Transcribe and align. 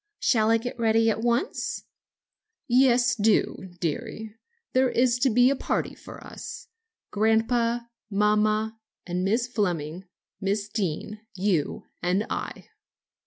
shall 0.17 0.49
I 0.49 0.57
get 0.57 0.79
ready 0.79 1.11
at 1.11 1.21
once?" 1.21 1.83
"Yes, 2.67 3.13
do, 3.13 3.69
dearie. 3.79 4.33
There 4.73 4.89
is 4.89 5.19
to 5.19 5.29
be 5.29 5.51
a 5.51 5.55
party 5.55 5.93
of 5.93 6.09
us 6.09 6.69
grandpa, 7.11 7.81
mamma, 8.09 8.79
and 9.05 9.23
Miss 9.23 9.45
Fleming, 9.47 10.05
Miss 10.39 10.67
Deane, 10.69 11.21
you 11.35 11.83
and 12.01 12.25
I." 12.31 12.69